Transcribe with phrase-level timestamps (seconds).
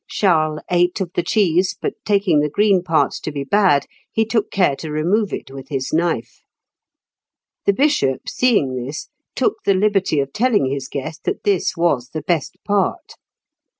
[0.09, 4.49] Charles ate of the cheese; but taking the green part to be bad, he took
[4.49, 6.41] care to remove it with his knife.
[7.67, 12.23] The Bishop, seeing this, took the liberty of telling his guest that this was the
[12.23, 13.13] best part.